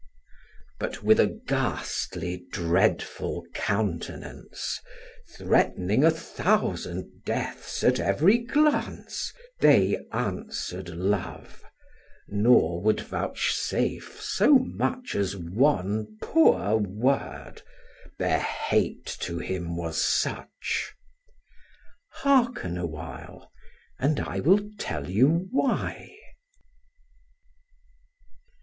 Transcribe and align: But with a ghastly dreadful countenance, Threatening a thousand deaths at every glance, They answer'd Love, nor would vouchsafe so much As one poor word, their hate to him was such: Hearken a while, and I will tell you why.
But 0.79 1.03
with 1.03 1.19
a 1.19 1.27
ghastly 1.45 2.45
dreadful 2.51 3.45
countenance, 3.53 4.79
Threatening 5.37 6.03
a 6.03 6.09
thousand 6.09 7.21
deaths 7.23 7.83
at 7.83 7.99
every 7.99 8.39
glance, 8.39 9.31
They 9.59 9.99
answer'd 10.11 10.89
Love, 10.89 11.63
nor 12.27 12.81
would 12.81 12.99
vouchsafe 13.01 14.19
so 14.19 14.57
much 14.57 15.13
As 15.13 15.37
one 15.37 16.17
poor 16.19 16.77
word, 16.77 17.61
their 18.17 18.39
hate 18.39 19.05
to 19.19 19.37
him 19.37 19.77
was 19.77 20.03
such: 20.03 20.93
Hearken 22.13 22.75
a 22.75 22.87
while, 22.87 23.51
and 23.99 24.19
I 24.19 24.39
will 24.39 24.67
tell 24.79 25.07
you 25.11 25.47
why. 25.51 26.17